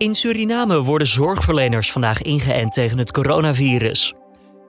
[0.00, 4.14] In Suriname worden zorgverleners vandaag ingeënt tegen het coronavirus.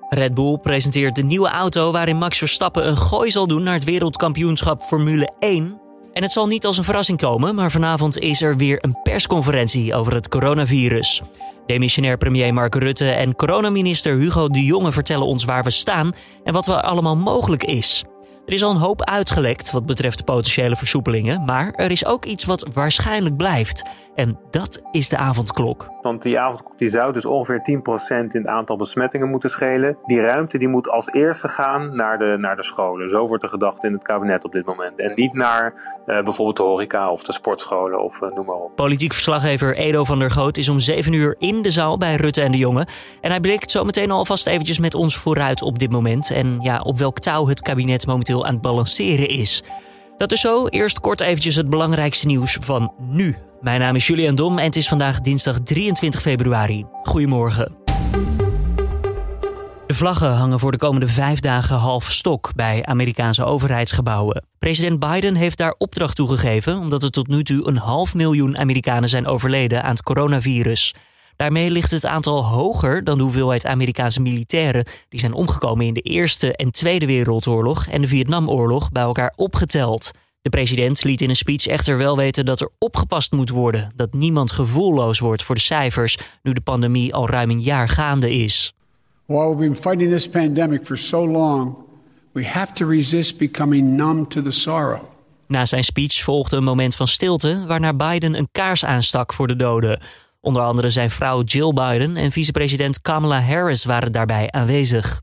[0.09, 3.83] Red Bull presenteert de nieuwe auto waarin Max Verstappen een gooi zal doen naar het
[3.83, 5.81] wereldkampioenschap Formule 1.
[6.13, 9.95] En het zal niet als een verrassing komen, maar vanavond is er weer een persconferentie
[9.95, 11.21] over het coronavirus.
[11.65, 16.13] Demissionair premier Mark Rutte en coronaminister Hugo de Jonge vertellen ons waar we staan
[16.43, 18.03] en wat er allemaal mogelijk is.
[18.45, 22.45] Er is al een hoop uitgelekt wat betreft potentiële versoepelingen, maar er is ook iets
[22.45, 23.89] wat waarschijnlijk blijft.
[24.15, 25.89] En dat is de avondklok.
[26.01, 29.97] Want die avondklok die zou dus ongeveer 10% in het aantal besmettingen moeten schelen.
[30.05, 33.09] Die ruimte die moet als eerste gaan naar de, naar de scholen.
[33.09, 34.99] Zo wordt er gedacht in het kabinet op dit moment.
[34.99, 35.73] En niet naar
[36.05, 38.75] uh, bijvoorbeeld de horeca of de sportscholen of uh, noem maar op.
[38.75, 42.41] Politiek verslaggever Edo van der Goot is om 7 uur in de zaal bij Rutte
[42.41, 42.87] en de Jonge.
[43.21, 46.31] En hij blikt zo meteen alvast eventjes met ons vooruit op dit moment.
[46.31, 49.63] En ja, op welk touw het kabinet momenteel aan het balanceren is.
[50.17, 50.67] Dat is zo.
[50.67, 53.35] Eerst kort eventjes het belangrijkste nieuws van nu.
[53.61, 56.85] Mijn naam is Julian Dom en het is vandaag dinsdag 23 februari.
[57.03, 57.75] Goedemorgen.
[59.87, 64.45] De vlaggen hangen voor de komende vijf dagen half stok bij Amerikaanse overheidsgebouwen.
[64.59, 68.57] President Biden heeft daar opdracht toe gegeven omdat er tot nu toe een half miljoen
[68.57, 70.95] Amerikanen zijn overleden aan het coronavirus.
[71.41, 76.01] Daarmee ligt het aantal hoger dan de hoeveelheid Amerikaanse militairen die zijn omgekomen in de
[76.01, 80.11] Eerste en Tweede Wereldoorlog en de Vietnamoorlog bij elkaar opgeteld.
[80.41, 84.13] De president liet in een speech echter wel weten dat er opgepast moet worden, dat
[84.13, 88.73] niemand gevoelloos wordt voor de cijfers nu de pandemie al ruim een jaar gaande is.
[89.25, 91.75] While we've been fighting this pandemic for so long,
[92.31, 95.01] we have to resist becoming numb to the sorrow.
[95.47, 99.55] Na zijn speech volgde een moment van stilte waarna Biden een kaars aanstak voor de
[99.55, 100.01] doden.
[100.41, 105.21] Onder andere zijn vrouw Jill Biden en vicepresident Kamala Harris waren daarbij aanwezig.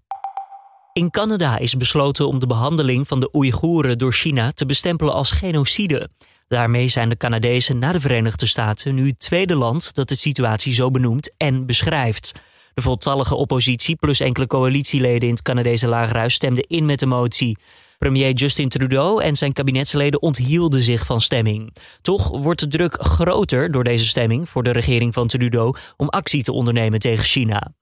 [0.93, 5.31] In Canada is besloten om de behandeling van de Oeigoeren door China te bestempelen als
[5.31, 6.09] genocide.
[6.49, 10.73] Daarmee zijn de Canadezen na de Verenigde Staten nu het tweede land dat de situatie
[10.73, 12.33] zo benoemt en beschrijft.
[12.75, 17.59] De voltallige oppositie plus enkele coalitieleden in het Canadese lagerhuis stemden in met de motie.
[17.99, 21.77] Premier Justin Trudeau en zijn kabinetsleden onthielden zich van stemming.
[22.03, 26.43] Toch wordt de druk groter door deze stemming voor de regering van Trudeau om actie
[26.43, 27.73] te ondernemen tegen China.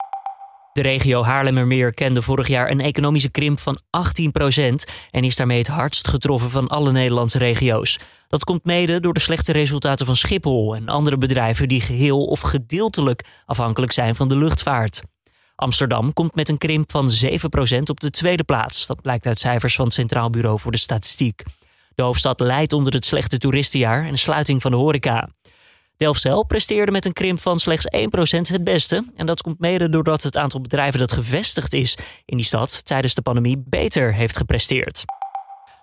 [0.72, 3.80] De regio Haarlemmermeer kende vorig jaar een economische krimp van 18%
[5.10, 7.98] en is daarmee het hardst getroffen van alle Nederlandse regio's.
[8.28, 12.40] Dat komt mede door de slechte resultaten van Schiphol en andere bedrijven die geheel of
[12.40, 15.02] gedeeltelijk afhankelijk zijn van de luchtvaart.
[15.56, 17.28] Amsterdam komt met een krimp van 7%
[17.84, 18.86] op de tweede plaats.
[18.86, 21.42] Dat blijkt uit cijfers van het Centraal Bureau voor de Statistiek.
[21.94, 25.28] De hoofdstad leidt onder het slechte toeristenjaar en de sluiting van de horeca.
[25.96, 28.00] Delfzijl presteerde met een krimp van slechts 1%
[28.52, 29.04] het beste.
[29.14, 33.14] En dat komt mede doordat het aantal bedrijven dat gevestigd is in die stad tijdens
[33.14, 35.04] de pandemie beter heeft gepresteerd.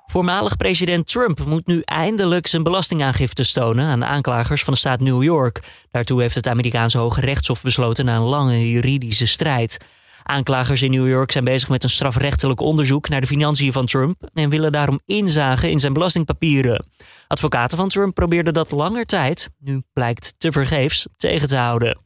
[0.05, 5.23] Voormalig president Trump moet nu eindelijk zijn belastingaangifte stonen aan aanklagers van de staat New
[5.23, 5.61] York.
[5.91, 9.77] Daartoe heeft het Amerikaanse Hoge Rechtshof besloten na een lange juridische strijd.
[10.23, 14.29] Aanklagers in New York zijn bezig met een strafrechtelijk onderzoek naar de financiën van Trump
[14.33, 16.85] en willen daarom inzagen in zijn belastingpapieren.
[17.27, 21.97] Advocaten van Trump probeerden dat langer tijd, nu blijkt tevergeefs, tegen te houden.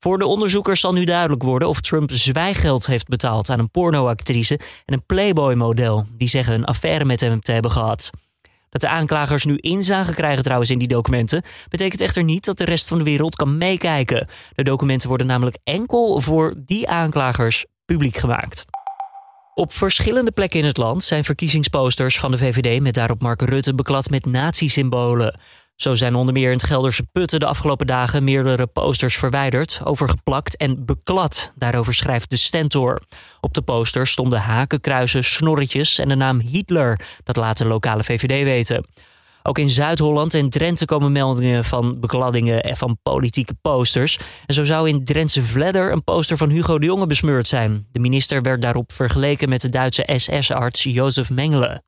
[0.00, 4.60] Voor de onderzoekers zal nu duidelijk worden of Trump zwijgeld heeft betaald aan een pornoactrice
[4.84, 6.06] en een Playboy-model.
[6.12, 8.10] Die zeggen een affaire met hem te hebben gehad.
[8.70, 12.64] Dat de aanklagers nu inzage krijgen trouwens in die documenten, betekent echter niet dat de
[12.64, 14.28] rest van de wereld kan meekijken.
[14.54, 18.64] De documenten worden namelijk enkel voor die aanklagers publiek gemaakt.
[19.54, 23.74] Op verschillende plekken in het land zijn verkiezingsposters van de VVD met daarop Mark Rutte
[23.74, 25.40] beklad met nazi-symbolen.
[25.78, 30.56] Zo zijn onder meer in het Gelderse Putten de afgelopen dagen meerdere posters verwijderd, overgeplakt
[30.56, 31.52] en beklad.
[31.56, 33.02] Daarover schrijft de Stentor.
[33.40, 37.00] Op de posters stonden hakenkruisen, snorretjes en de naam Hitler.
[37.24, 38.86] Dat laat de lokale VVD weten.
[39.42, 44.18] Ook in Zuid-Holland en Drenthe komen meldingen van bekladdingen en van politieke posters.
[44.46, 47.86] En zo zou in Drentse Vledder een poster van Hugo de Jonge besmeurd zijn.
[47.92, 51.82] De minister werd daarop vergeleken met de Duitse SS-arts Jozef Mengele.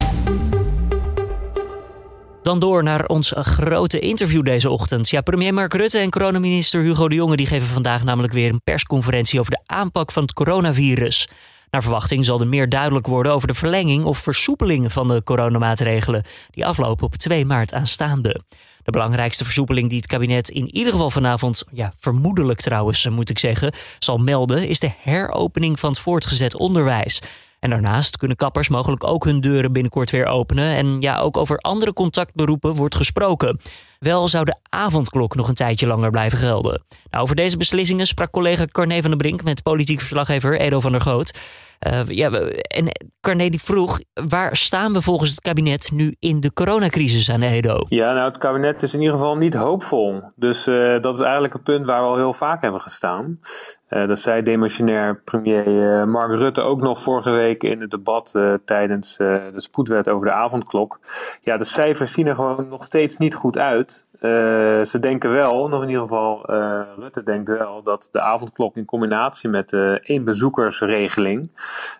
[2.42, 5.10] Dan door naar ons grote interview deze ochtend.
[5.10, 8.62] Ja, premier Mark Rutte en coronaminister Hugo de Jonge die geven vandaag namelijk weer een
[8.64, 11.28] persconferentie over de aanpak van het coronavirus.
[11.70, 16.24] Naar verwachting zal er meer duidelijk worden over de verlenging of versoepeling van de coronamaatregelen
[16.50, 18.40] die aflopen op 2 maart aanstaande.
[18.82, 23.38] De belangrijkste versoepeling die het kabinet in ieder geval vanavond, ja, vermoedelijk trouwens moet ik
[23.38, 27.20] zeggen, zal melden, is de heropening van het voortgezet onderwijs.
[27.60, 30.74] En daarnaast kunnen kappers mogelijk ook hun deuren binnenkort weer openen.
[30.76, 33.60] En ja, ook over andere contactberoepen wordt gesproken.
[33.98, 36.82] Wel zou de avondklok nog een tijdje langer blijven gelden.
[37.10, 40.92] Nou, over deze beslissingen sprak collega Carne van der Brink met politiek verslaggever Edo van
[40.92, 41.38] der Goot.
[41.86, 42.88] Uh, ja, en
[43.20, 47.46] Carné die vroeg, waar staan we volgens het kabinet nu in de coronacrisis aan de
[47.46, 47.86] Edo?
[47.88, 50.22] Ja, nou het kabinet is in ieder geval niet hoopvol.
[50.34, 53.40] Dus uh, dat is eigenlijk een punt waar we al heel vaak hebben gestaan.
[53.88, 55.64] Uh, dat zei demissionair premier
[56.06, 58.30] Mark Rutte ook nog vorige week in het debat
[58.64, 61.00] tijdens de spoedwet over de avondklok.
[61.42, 64.04] Ja, de cijfers zien er gewoon nog steeds niet goed uit.
[64.20, 68.76] Uh, ze denken wel, nog in ieder geval uh, Rutte denkt wel, dat de avondklok
[68.76, 71.50] in combinatie met de éénbezoekersregeling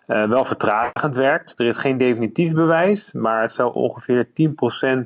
[0.07, 1.53] uh, wel vertragend werkt.
[1.57, 4.29] Er is geen definitief bewijs, maar het zou ongeveer 10%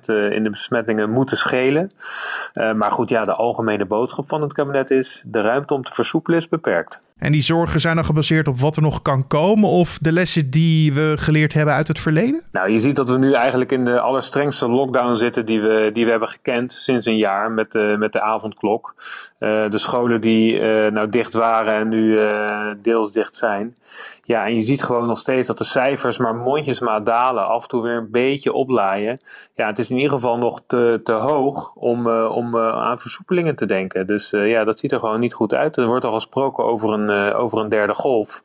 [0.06, 1.92] in de besmettingen moeten schelen.
[2.54, 6.40] maar goed, ja, de algemene boodschap van het kabinet is, de ruimte om te versoepelen
[6.40, 7.05] is beperkt.
[7.20, 10.50] En die zorgen zijn dan gebaseerd op wat er nog kan komen of de lessen
[10.50, 12.42] die we geleerd hebben uit het verleden?
[12.52, 16.06] Nou, je ziet dat we nu eigenlijk in de allerstrengste lockdown zitten die we, die
[16.06, 18.96] we hebben gekend sinds een jaar met de, met de avondklok.
[19.40, 23.76] Uh, de scholen die uh, nou dicht waren en nu uh, deels dicht zijn.
[24.28, 27.68] Ja, en je ziet gewoon nog steeds dat de cijfers maar mondjesmaat dalen, af en
[27.68, 29.20] toe weer een beetje oplaaien.
[29.56, 33.66] Ja, het is in ieder geval nog te, te hoog om, om aan versoepelingen te
[33.66, 34.08] denken.
[34.08, 35.78] Dus ja, dat ziet er gewoon niet goed uit.
[35.78, 38.44] Er wordt al gesproken over een, over een derde golf.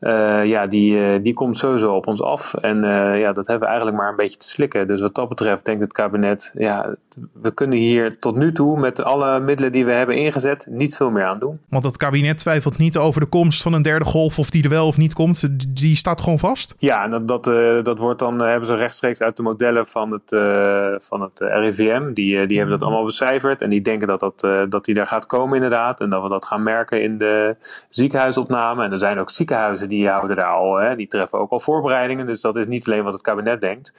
[0.00, 2.54] Uh, ja, die, uh, die komt sowieso op ons af.
[2.54, 4.86] En uh, ja, dat hebben we eigenlijk maar een beetje te slikken.
[4.86, 6.94] Dus wat dat betreft denkt het kabinet, ja,
[7.32, 11.10] we kunnen hier tot nu toe met alle middelen die we hebben ingezet niet veel
[11.10, 11.60] meer aan doen.
[11.68, 14.68] Want het kabinet twijfelt niet over de komst van een derde golf, of die er
[14.68, 15.48] wel of niet komt.
[15.76, 16.74] Die staat gewoon vast?
[16.78, 17.44] Ja, dat, dat,
[17.84, 20.28] dat wordt dan, hebben ze rechtstreeks uit de modellen van het,
[21.04, 22.12] van het RIVM.
[22.12, 23.62] Die, die hebben dat allemaal becijferd.
[23.62, 26.00] En die denken dat, dat, dat die daar gaat komen inderdaad.
[26.00, 27.56] En dat we dat gaan merken in de
[27.88, 28.84] ziekenhuisopname.
[28.84, 32.26] En er zijn ook ziekenhuizen die houden daar al, hè, die treffen ook al voorbereidingen.
[32.26, 33.92] Dus dat is niet alleen wat het kabinet denkt.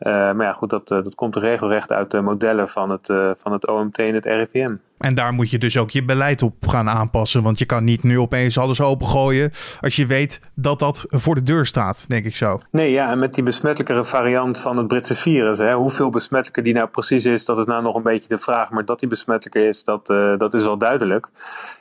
[0.00, 3.30] Uh, maar ja, goed, dat, uh, dat komt regelrecht uit de modellen van het, uh,
[3.38, 4.74] van het OMT en het RIVM.
[4.98, 7.42] En daar moet je dus ook je beleid op gaan aanpassen.
[7.42, 9.50] Want je kan niet nu opeens alles opengooien.
[9.80, 12.60] als je weet dat dat voor de deur staat, denk ik zo.
[12.70, 15.58] Nee, ja, en met die besmettelijkere variant van het Britse virus.
[15.58, 18.70] Hè, hoeveel besmettelijker die nou precies is, dat is nou nog een beetje de vraag.
[18.70, 20.06] Maar dat die besmettelijker is, dat,
[20.38, 21.28] dat is wel duidelijk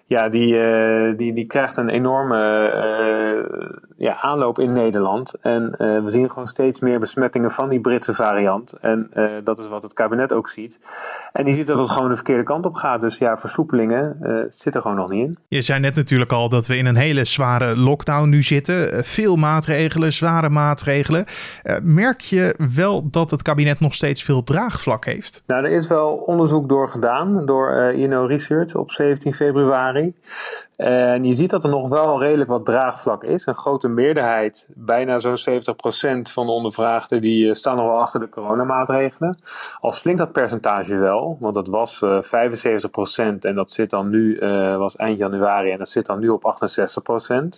[0.07, 5.33] ja, die, uh, die, die krijgt een enorme uh, ja, aanloop in Nederland.
[5.41, 8.73] En uh, we zien gewoon steeds meer besmettingen van die Britse variant.
[8.81, 9.09] En
[9.43, 10.77] dat is wat het kabinet ook ziet.
[11.33, 13.01] En die ziet dat het gewoon de verkeerde kant op gaat.
[13.01, 14.17] Dus ja, versoepelingen
[14.57, 15.37] zitten gewoon nog niet in.
[15.47, 19.03] Je zei net natuurlijk al dat we in een hele zware lockdown nu zitten.
[19.03, 21.25] veel maatregelen, zware maatregelen.
[21.83, 25.43] merk je wel dat het kabinet nog steeds veel draagvlak heeft?
[25.47, 30.13] Nou, er is wel onderzoek door gedaan door INO Research op 17 februari.
[30.77, 33.45] En je ziet dat er nog wel redelijk wat draagvlak is.
[33.45, 38.19] Een grote meerderheid, bijna zo'n 70% van de ondervraagden, die eh, staan nog wel achter
[38.19, 39.39] de coronamaatregelen.
[39.79, 42.51] Al flink dat percentage wel, want dat was uh, eh,
[43.33, 46.29] 75% en dat zit dan nu, uh, was eind januari en dat zit dan nu
[46.29, 46.53] op 68%.
[47.27, 47.51] En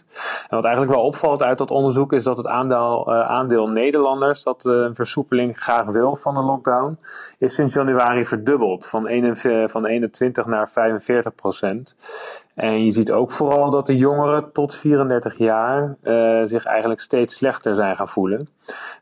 [0.49, 4.95] wat eigenlijk wel opvalt uit dat onderzoek is dat het aandeel, aandeel Nederlanders dat een
[4.95, 6.97] versoepeling graag wil van de lockdown,
[7.37, 10.73] is sinds januari verdubbeld van, 21, van 21 naar 45%.
[12.59, 17.35] En je ziet ook vooral dat de jongeren tot 34 jaar uh, zich eigenlijk steeds
[17.35, 18.49] slechter zijn gaan voelen.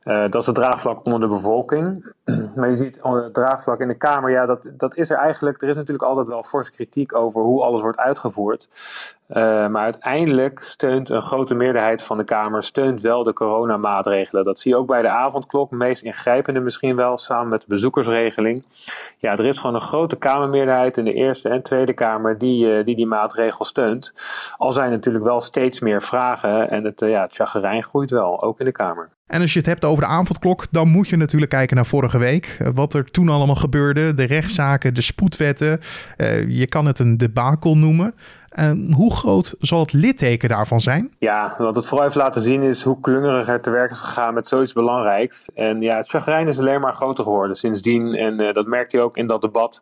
[0.03, 2.13] Uh, dat is het draagvlak onder de bevolking.
[2.55, 5.61] maar je ziet onder het draagvlak in de Kamer, ja, dat, dat is er eigenlijk.
[5.61, 8.67] Er is natuurlijk altijd wel forse kritiek over hoe alles wordt uitgevoerd.
[9.29, 9.35] Uh,
[9.67, 14.45] maar uiteindelijk steunt een grote meerderheid van de Kamer steunt wel de coronamaatregelen.
[14.45, 18.65] Dat zie je ook bij de avondklok, meest ingrijpende misschien wel, samen met de bezoekersregeling.
[19.17, 22.95] Ja, er is gewoon een grote Kamermeerderheid in de Eerste en Tweede Kamer die die,
[22.95, 24.13] die maatregel steunt.
[24.57, 28.41] Al zijn natuurlijk wel steeds meer vragen en het, uh, ja, het chagrijn groeit wel,
[28.41, 29.09] ook in de Kamer.
[29.27, 32.17] En als je het hebt over de avondklok, dan moet je natuurlijk kijken naar vorige
[32.17, 32.57] week.
[32.73, 35.79] Wat er toen allemaal gebeurde, de rechtszaken, de spoedwetten.
[36.17, 38.13] Uh, je kan het een debakel noemen.
[38.53, 41.13] Uh, hoe groot zal het litteken daarvan zijn?
[41.19, 44.33] Ja, wat het vooral heeft laten zien is hoe klungerig er te werk is gegaan
[44.33, 45.45] met zoiets belangrijks.
[45.53, 48.13] En ja, het chagrijn is alleen maar groter geworden sindsdien.
[48.13, 49.81] En uh, dat merkte je ook in dat debat.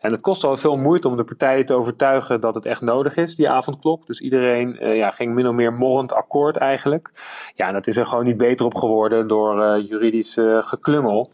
[0.00, 3.16] En het kost al veel moeite om de partijen te overtuigen dat het echt nodig
[3.16, 4.06] is, die avondklok.
[4.06, 7.10] Dus iedereen uh, ja, ging min of meer morrend akkoord eigenlijk.
[7.54, 11.30] Ja, en dat is er gewoon niet beter op geworden door juridisch geklungel.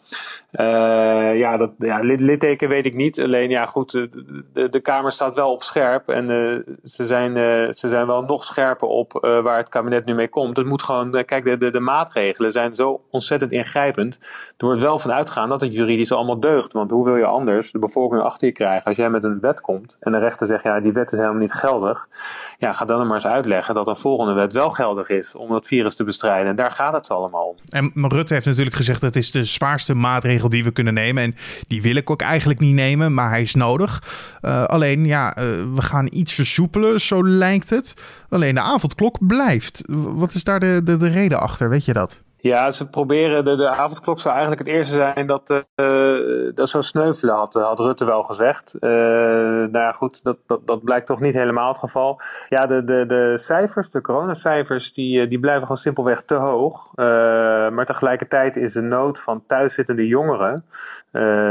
[0.52, 3.20] Ja, dat ja, litteken weet ik niet.
[3.20, 6.08] Alleen ja, goed, de, de Kamer staat wel op scherp.
[6.08, 6.26] En
[6.84, 10.56] ze, zijn, uh, ze zijn wel nog scherper op waar het kabinet nu mee komt.
[10.56, 14.18] Het moet gewoon, kijk, de, de, maatregelen zijn zo ontzettend ingrijpend.
[14.56, 16.72] Er wordt wel van uitgaan dat het juridisch allemaal deugt.
[16.72, 19.60] Want hoe wil je anders de bevolking achter je krijgen als jij met een wet
[19.60, 22.08] komt en de rechter zegt, ja, die wet is helemaal niet geldig.
[22.58, 25.66] Ja, ga dan maar eens uitleggen dat een volgende wet wel geldig is om dat
[25.66, 26.48] virus te bestrijden.
[26.50, 27.56] En daar gaat het allemaal om.
[27.68, 31.22] En Rutte heeft natuurlijk gezegd dat is de zwaarste maatregel die we kunnen nemen.
[31.22, 31.34] En
[31.66, 34.02] die wil ik ook eigenlijk niet nemen, maar hij is nodig.
[34.66, 35.34] alleen ja,
[35.74, 37.94] we gaan iets versoepelen, zo lijkt het.
[38.28, 39.82] Alleen de avondklok blijft.
[39.90, 41.68] Wat is daar de, de, de reden achter?
[41.68, 42.22] Weet je dat?
[42.42, 45.42] Ja, ze proberen, de, de avondklok zou eigenlijk het eerste zijn dat,
[45.76, 48.74] uh, dat zou sneuvelen, had, had Rutte wel gezegd.
[48.80, 52.20] Uh, nou ja, goed, dat, dat, dat blijkt toch niet helemaal het geval.
[52.48, 56.88] Ja, de, de, de cijfers, de coronacijfers, die, die blijven gewoon simpelweg te hoog.
[57.70, 60.64] Maar tegelijkertijd is de nood van thuiszittende jongeren.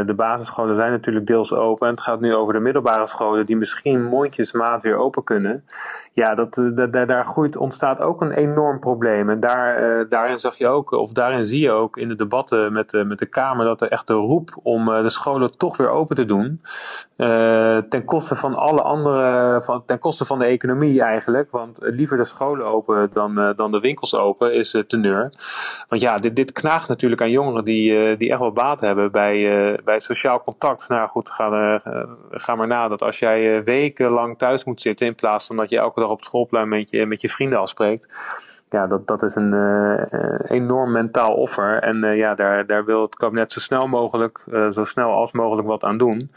[0.06, 1.88] de basisscholen zijn natuurlijk deels open.
[1.88, 5.66] En het gaat nu over de middelbare scholen, die misschien mondjesmaat weer open kunnen.
[6.14, 9.30] Ja, dat, dat, daar groeit, ontstaat ook een enorm probleem.
[9.30, 12.90] En daar, daarin zag je ook of daarin zie je ook in de debatten met
[12.90, 15.90] de, met de Kamer, dat er echt de roep om eh, de scholen toch weer
[15.90, 16.62] open te doen.
[17.18, 21.52] Uh, ten koste van alle andere, van, ten koste van de economie eigenlijk.
[21.52, 25.34] Want liever de scholen open dan, dan de winkels open is uh, teneur.
[25.90, 29.80] Want ja, dit, dit knaagt natuurlijk aan jongeren die, die echt wel baat hebben bij,
[29.84, 30.90] bij sociaal contact.
[30.90, 31.80] Nou goed, ga,
[32.30, 35.78] ga maar na dat als jij wekenlang thuis moet zitten in plaats van dat je
[35.78, 38.08] elke dag op schoolplein met je, met je vrienden afspreekt
[38.70, 40.02] ja, dat, dat is een uh,
[40.48, 41.82] enorm mentaal offer.
[41.82, 45.32] En uh, ja, daar, daar wil het kabinet zo snel mogelijk, uh, zo snel als
[45.32, 46.32] mogelijk wat aan doen.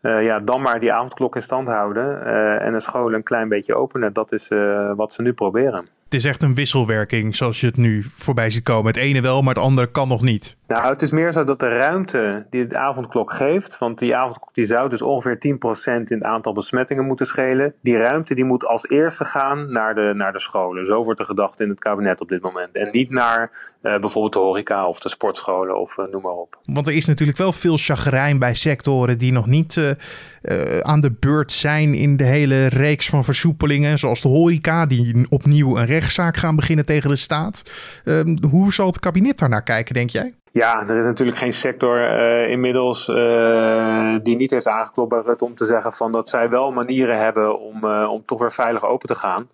[0.00, 2.24] ja, dan maar die avondklok in stand houden
[2.60, 4.12] en de scholen een klein beetje openen.
[4.12, 4.48] Dat is
[4.96, 8.62] wat ze nu proberen het is echt een wisselwerking zoals je het nu voorbij ziet
[8.62, 8.86] komen.
[8.86, 10.56] Het ene wel, maar het andere kan nog niet.
[10.66, 14.54] Nou, het is meer zo dat de ruimte die de avondklok geeft, want die avondklok
[14.54, 15.38] die zou dus ongeveer 10%
[15.84, 17.74] in het aantal besmettingen moeten schelen.
[17.82, 20.86] Die ruimte die moet als eerste gaan naar de, naar de scholen.
[20.86, 22.72] Zo wordt er gedacht in het kabinet op dit moment.
[22.72, 23.50] En niet naar
[23.82, 26.58] uh, bijvoorbeeld de horeca of de sportscholen of uh, noem maar op.
[26.64, 31.12] Want er is natuurlijk wel veel chagrijn bij sectoren die nog niet uh, aan de
[31.20, 33.98] beurt zijn in de hele reeks van versoepelingen.
[33.98, 37.62] Zoals de horeca, die opnieuw een rechtszaak gaan beginnen tegen de staat.
[38.04, 40.34] Ehm, hoe zal het kabinet daarnaar kijken, denk jij?
[40.56, 45.64] Ja, er is natuurlijk geen sector uh, inmiddels uh, die niet heeft aangeklopt om te
[45.64, 49.14] zeggen van dat zij wel manieren hebben om, uh, om toch weer veilig open te
[49.14, 49.48] gaan.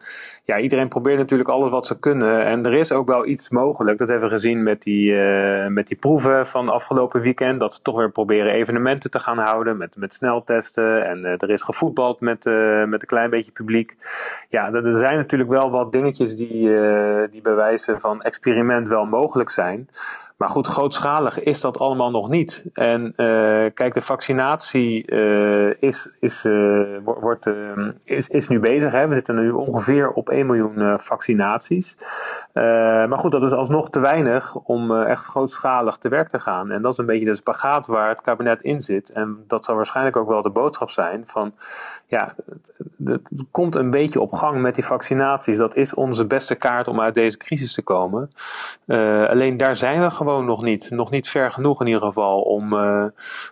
[0.45, 2.45] Ja, iedereen probeert natuurlijk alles wat ze kunnen.
[2.45, 3.99] En er is ook wel iets mogelijk.
[3.99, 5.15] Dat hebben we gezien met die,
[5.69, 7.61] met die proeven van afgelopen weekend.
[7.61, 11.07] Dat ze toch weer proberen evenementen te gaan houden met, met sneltesten.
[11.07, 12.45] En er is gevoetbald met,
[12.87, 13.97] met een klein beetje publiek.
[14.49, 16.71] Ja, er zijn natuurlijk wel wat dingetjes die,
[17.31, 19.89] die bewijzen van experiment wel mogelijk zijn.
[20.43, 22.65] Maar goed, grootschalig is dat allemaal nog niet.
[22.73, 27.47] En uh, kijk, de vaccinatie uh, is, is, uh, wordt,
[28.05, 28.93] is, is nu bezig.
[28.93, 29.09] Hè.
[29.09, 31.97] We zitten nu ongeveer op 1 miljoen vaccinaties.
[32.53, 36.71] maar goed, dat is alsnog te weinig om echt grootschalig te werk te gaan.
[36.71, 39.13] En dat is een beetje de spagaat waar het kabinet in zit.
[39.13, 41.53] En dat zal waarschijnlijk ook wel de boodschap zijn van
[42.07, 42.35] ja,
[43.05, 45.57] het, het, komt een beetje op gang met die vaccinaties.
[45.57, 48.31] Dat is onze beste kaart om uit deze crisis te komen.
[49.29, 50.91] alleen daar zijn we gewoon nog niet.
[50.91, 53.05] Nog niet ver genoeg in ieder geval om, uh,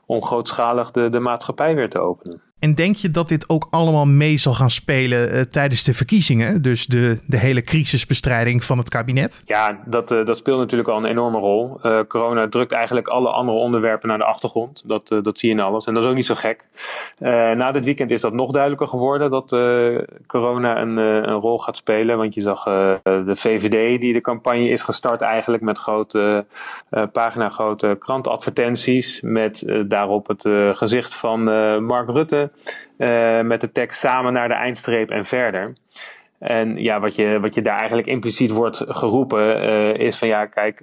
[0.07, 2.43] om grootschalig de, de maatschappij weer te openen.
[2.61, 6.63] En denk je dat dit ook allemaal mee zal gaan spelen uh, tijdens de verkiezingen?
[6.63, 9.43] Dus de, de hele crisisbestrijding van het kabinet?
[9.47, 11.79] Ja, dat, uh, dat speelt natuurlijk al een enorme rol.
[11.83, 14.83] Uh, corona drukt eigenlijk alle andere onderwerpen naar de achtergrond.
[14.85, 15.87] Dat, dat zie je in alles.
[15.87, 16.67] En dat is ook niet zo gek.
[17.55, 19.49] na dit weekend is dat nog duidelijker geworden dat
[20.27, 22.17] corona een, een rol gaat spelen.
[22.17, 22.63] Want je zag
[23.03, 26.45] de VVD die de campagne is gestart eigenlijk met grote
[27.13, 29.21] pagina grote krantadvertenties.
[29.21, 30.43] Met daarop het
[30.77, 31.45] gezicht van
[31.85, 32.50] Mark Rutte.
[32.99, 35.73] Uh, met de tekst samen naar de eindstreep en verder.
[36.39, 40.47] En ja, wat je, wat je daar eigenlijk impliciet wordt geroepen uh, is van ja,
[40.47, 40.83] kijk,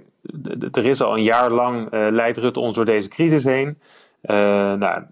[0.71, 3.77] er is al een jaar lang uh, leidt Rutte ons door deze crisis heen.
[4.79, 5.03] nou,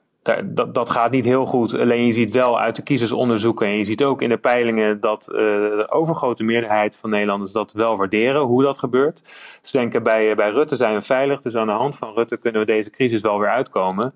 [0.44, 1.74] dat, dat gaat niet heel goed.
[1.74, 5.24] Alleen je ziet wel uit de kiezersonderzoeken en je ziet ook in de peilingen dat
[5.26, 9.22] de overgrote meerderheid van Nederlanders dat wel waarderen, hoe dat gebeurt.
[9.62, 12.62] Ze denken bij, bij Rutte zijn we veilig, dus aan de hand van Rutte kunnen
[12.62, 14.14] we deze crisis wel weer uitkomen.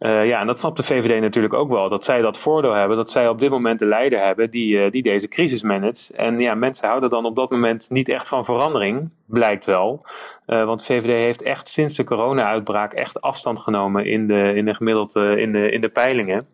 [0.00, 1.88] Uh, ja, en dat snapt de VVD natuurlijk ook wel.
[1.88, 4.90] Dat zij dat voordeel hebben, dat zij op dit moment de leider hebben die, uh,
[4.90, 6.10] die deze crisis managt.
[6.10, 10.04] En ja, mensen houden dan op dat moment niet echt van verandering, blijkt wel.
[10.46, 14.64] Uh, want de VVD heeft echt sinds de corona-uitbraak echt afstand genomen in de, in
[14.64, 16.46] de gemiddeld in de, in de peilingen.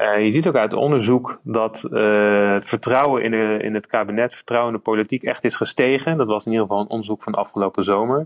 [0.00, 4.72] Uh, je ziet ook uit onderzoek dat uh, het vertrouwen in, in het kabinet, vertrouwen
[4.72, 6.16] in de politiek echt is gestegen.
[6.16, 8.24] Dat was in ieder geval een onderzoek van afgelopen zomer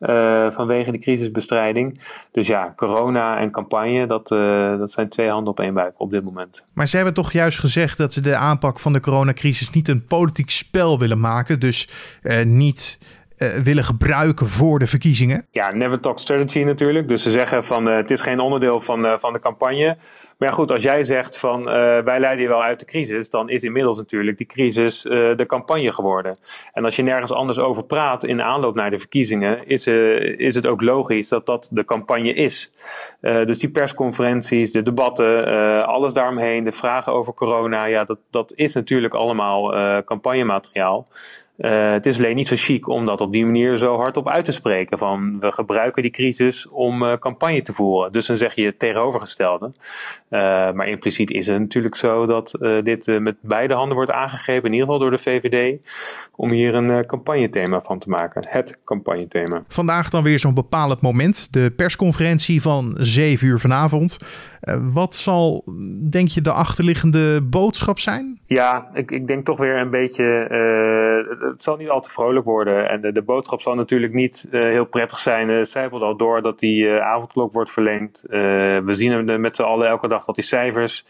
[0.00, 2.00] uh, vanwege de crisisbestrijding.
[2.32, 4.28] Dus ja, corona en campagne, dat,
[4.78, 6.64] dat zijn twee handen op één buik op dit moment.
[6.72, 10.06] Maar ze hebben toch juist gezegd dat ze de aanpak van de coronacrisis niet een
[10.06, 11.60] politiek spel willen maken.
[11.60, 11.88] Dus
[12.44, 12.98] niet
[13.62, 15.46] willen gebruiken voor de verkiezingen?
[15.50, 17.08] Ja, never talk strategy natuurlijk.
[17.08, 19.96] Dus ze zeggen van het is geen onderdeel van, van de campagne.
[20.38, 21.64] Maar ja, goed, als jij zegt van
[22.04, 25.92] wij leiden je wel uit de crisis, dan is inmiddels natuurlijk die crisis de campagne
[25.92, 26.38] geworden.
[26.72, 29.86] En als je nergens anders over praat in aanloop naar de verkiezingen, is,
[30.36, 32.72] is het ook logisch dat dat de campagne is.
[33.20, 35.46] dus die persconferenties, de debatten,
[35.86, 41.06] alles daaromheen, de vragen over corona, ja, dat, dat is natuurlijk allemaal uh, campagnemateriaal.
[41.60, 44.44] Uh, het is alleen niet zo chic om dat op die manier zo hardop uit
[44.44, 44.98] te spreken.
[44.98, 48.12] Van we gebruiken die crisis om uh, campagne te voeren.
[48.12, 49.72] Dus dan zeg je het tegenovergestelde.
[50.30, 50.40] Uh,
[50.72, 52.52] maar impliciet is het natuurlijk zo dat
[52.84, 55.78] dit met beide handen wordt aangegeven, in ieder geval door de VVD,
[56.36, 58.44] om hier een campagnethema van te maken.
[58.48, 59.62] Het campagnethema.
[59.68, 61.52] Vandaag dan weer zo'n bepalend moment.
[61.52, 64.18] De persconferentie van 7 uur vanavond.
[64.92, 65.64] Wat zal,
[66.10, 68.40] denk je, de achterliggende boodschap zijn?
[68.46, 70.24] Ja, ik, ik denk toch weer een beetje
[71.40, 72.88] het zal niet al te vrolijk worden.
[72.90, 75.48] En de, boodschap zal natuurlijk niet uh, heel prettig zijn.
[75.48, 78.22] Uh, zijpelt al door dat die avondklok wordt verlengd.
[78.28, 81.04] we zien met z'n allen elke dag dat die cijfers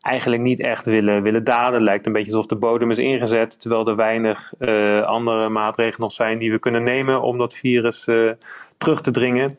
[0.00, 1.72] eigenlijk niet echt willen, willen daden.
[1.72, 3.60] Het lijkt een beetje alsof de bodem is ingezet.
[3.60, 4.52] Terwijl er weinig
[5.04, 8.08] andere maatregelen nog zijn die we kunnen nemen om dat virus
[8.78, 9.58] terug te dringen.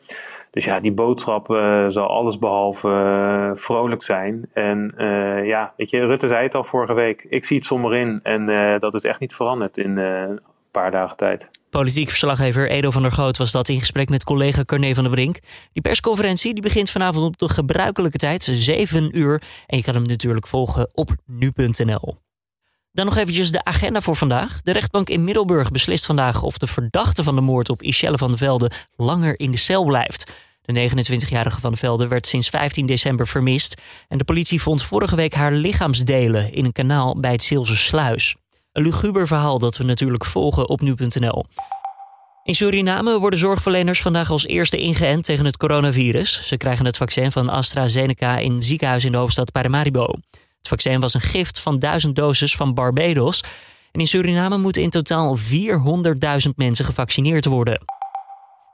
[0.58, 4.48] Dus ja, die boodschap uh, zal alles behalve uh, vrolijk zijn.
[4.52, 7.26] En uh, ja, weet je, Rutte zei het al vorige week.
[7.28, 8.20] Ik zie het somber in.
[8.22, 8.46] En
[8.80, 11.50] dat is echt niet veranderd in een paar dagen tijd.
[11.70, 15.12] Politiek verslaggever Edo van der Groot was dat in gesprek met collega Carne van der
[15.12, 15.38] Brink.
[15.72, 19.42] Die persconferentie die begint vanavond op de gebruikelijke tijd, 7 uur.
[19.66, 22.16] En je kan hem natuurlijk volgen op nu.nl.
[22.92, 24.62] Dan nog eventjes de agenda voor vandaag.
[24.62, 28.28] De rechtbank in Middelburg beslist vandaag of de verdachte van de moord op Michelle van
[28.28, 30.47] der Velde langer in de cel blijft.
[30.74, 35.34] De 29-jarige van Velde werd sinds 15 december vermist en de politie vond vorige week
[35.34, 38.36] haar lichaamsdelen in een kanaal bij het Zeelse Sluis.
[38.72, 41.44] Een luguber verhaal dat we natuurlijk volgen op nu.nl.
[42.44, 46.46] In Suriname worden zorgverleners vandaag als eerste ingeënt tegen het coronavirus.
[46.46, 50.06] Ze krijgen het vaccin van AstraZeneca in ziekenhuis in de hoofdstad Paramaribo.
[50.30, 53.40] Het vaccin was een gift van 1000 doses van Barbados.
[53.92, 57.97] En in Suriname moeten in totaal 400.000 mensen gevaccineerd worden.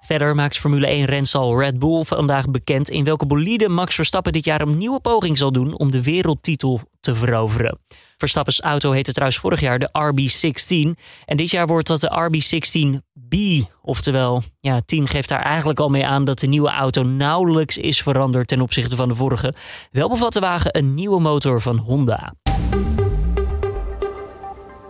[0.05, 4.61] Verder maakt Formule 1-renstal Red Bull vandaag bekend in welke bolide Max Verstappen dit jaar
[4.61, 7.79] een nieuwe poging zal doen om de wereldtitel te veroveren.
[8.17, 13.37] Verstappens auto heette trouwens vorig jaar de RB16 en dit jaar wordt dat de RB16B.
[13.83, 17.79] Oftewel, ja, het team geeft daar eigenlijk al mee aan dat de nieuwe auto nauwelijks
[17.79, 19.55] is veranderd ten opzichte van de vorige.
[19.91, 22.35] Wel bevat de wagen een nieuwe motor van Honda.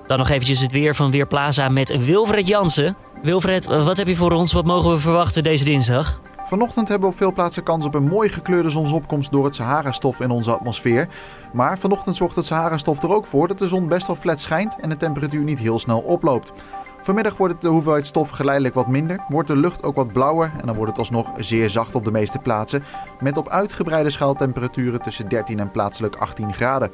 [0.07, 2.97] Dan nog eventjes het weer van Weerplaza met Wilfred Jansen.
[3.25, 4.53] Wilfred, wat heb je voor ons?
[4.53, 6.21] Wat mogen we verwachten deze dinsdag?
[6.45, 10.21] Vanochtend hebben we op veel plaatsen kans op een mooi gekleurde zonsopkomst door het Sahara-stof
[10.21, 11.09] in onze atmosfeer.
[11.53, 14.77] Maar vanochtend zorgt het Sahara-stof er ook voor dat de zon best wel flat schijnt
[14.81, 16.53] en de temperatuur niet heel snel oploopt.
[17.01, 20.67] Vanmiddag wordt de hoeveelheid stof geleidelijk wat minder, wordt de lucht ook wat blauwer en
[20.67, 22.85] dan wordt het alsnog zeer zacht op de meeste plaatsen.
[23.21, 26.91] Met op uitgebreide schaal temperaturen tussen 13 en plaatselijk 18 graden.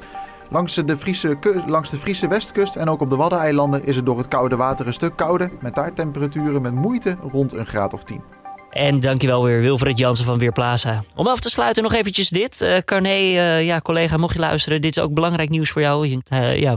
[0.51, 1.37] Langs de, Friese,
[1.67, 4.87] langs de Friese westkust en ook op de Waddeneilanden is het door het koude water
[4.87, 5.51] een stuk kouder.
[5.61, 8.21] Met daar temperaturen met moeite rond een graad of 10.
[8.69, 11.03] En dankjewel weer Wilfred Jansen van Weerplaza.
[11.15, 12.61] Om af te sluiten nog eventjes dit.
[12.61, 14.81] Uh, Carné, uh, ja collega, mocht je luisteren.
[14.81, 16.21] Dit is ook belangrijk nieuws voor jou.
[16.33, 16.75] Uh, ja,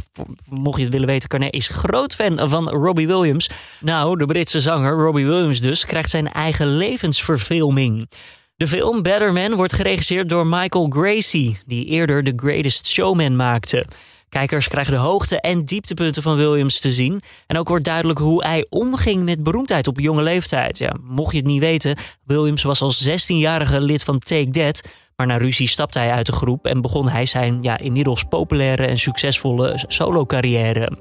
[0.48, 3.50] mocht je het willen weten, Carné is groot fan van Robbie Williams.
[3.80, 8.08] Nou, de Britse zanger Robbie Williams dus krijgt zijn eigen levensverfilming.
[8.56, 13.86] De film Better Man wordt geregisseerd door Michael Gracie, die eerder The Greatest Showman maakte.
[14.28, 17.22] Kijkers krijgen de hoogte- en dieptepunten van Williams te zien.
[17.46, 20.78] En ook wordt duidelijk hoe hij omging met beroemdheid op jonge leeftijd.
[20.78, 24.80] Ja, mocht je het niet weten, Williams was als 16-jarige lid van Take That.
[25.16, 28.86] Maar na ruzie stapte hij uit de groep en begon hij zijn ja, inmiddels populaire
[28.86, 30.98] en succesvolle solo-carrière.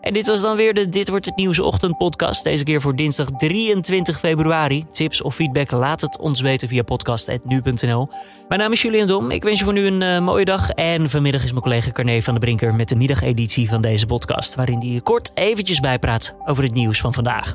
[0.00, 2.44] En dit was dan weer de Dit wordt het nieuws ochtendpodcast.
[2.44, 4.84] Deze keer voor dinsdag 23 februari.
[4.92, 8.08] Tips of feedback laat het ons weten via podcast.nu.nl.
[8.48, 9.30] Mijn naam is Julian Dom.
[9.30, 10.70] Ik wens je voor nu een uh, mooie dag.
[10.70, 14.54] En vanmiddag is mijn collega Carne van der Brinker met de middageditie van deze podcast.
[14.54, 17.54] Waarin hij kort eventjes bijpraat over het nieuws van vandaag.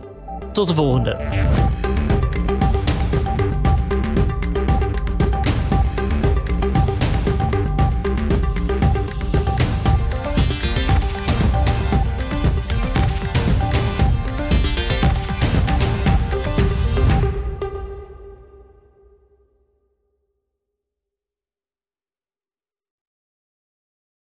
[0.52, 1.85] Tot de volgende.